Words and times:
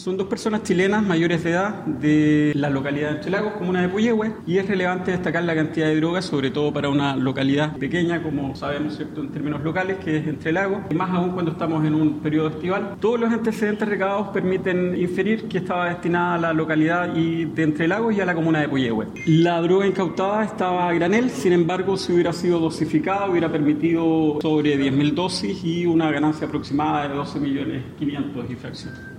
Son 0.00 0.16
dos 0.16 0.28
personas 0.28 0.62
chilenas 0.62 1.02
mayores 1.02 1.44
de 1.44 1.50
edad 1.50 1.84
de 1.84 2.52
la 2.56 2.70
localidad 2.70 3.10
de 3.10 3.16
Entre 3.16 3.30
Lagos, 3.30 3.52
comuna 3.52 3.82
de 3.82 3.90
Puyehue, 3.90 4.32
y 4.46 4.56
es 4.56 4.66
relevante 4.66 5.10
destacar 5.10 5.44
la 5.44 5.54
cantidad 5.54 5.88
de 5.88 5.96
drogas, 5.96 6.24
sobre 6.24 6.50
todo 6.50 6.72
para 6.72 6.88
una 6.88 7.14
localidad 7.16 7.76
pequeña, 7.76 8.22
como 8.22 8.56
sabemos 8.56 8.96
¿cierto? 8.96 9.20
en 9.20 9.28
términos 9.28 9.60
locales, 9.60 9.98
que 9.98 10.16
es 10.16 10.26
Entre 10.26 10.52
Lagos, 10.52 10.84
y 10.88 10.94
más 10.94 11.10
aún 11.10 11.32
cuando 11.32 11.52
estamos 11.52 11.84
en 11.84 11.94
un 11.94 12.20
periodo 12.20 12.48
estival. 12.48 12.96
Todos 12.98 13.20
los 13.20 13.30
antecedentes 13.30 13.86
recabados 13.86 14.28
permiten 14.28 14.98
inferir 14.98 15.46
que 15.48 15.58
estaba 15.58 15.90
destinada 15.90 16.36
a 16.36 16.38
la 16.38 16.52
localidad 16.54 17.14
y 17.14 17.44
de 17.44 17.62
Entre 17.62 17.86
Lagos 17.86 18.16
y 18.16 18.22
a 18.22 18.24
la 18.24 18.34
comuna 18.34 18.60
de 18.60 18.70
Puyehue. 18.70 19.06
La 19.26 19.60
droga 19.60 19.86
incautada 19.86 20.44
estaba 20.44 20.88
a 20.88 20.94
granel, 20.94 21.28
sin 21.28 21.52
embargo, 21.52 21.98
si 21.98 22.14
hubiera 22.14 22.32
sido 22.32 22.58
dosificada, 22.58 23.28
hubiera 23.28 23.52
permitido 23.52 24.38
sobre 24.40 24.78
10.000 24.78 25.12
dosis 25.12 25.62
y 25.62 25.84
una 25.84 26.10
ganancia 26.10 26.46
aproximada 26.46 27.06
de 27.06 27.14
12 27.16 27.38
millones 27.38 27.82
500 27.98 28.50
y 28.50 28.54
fracción. 28.54 29.10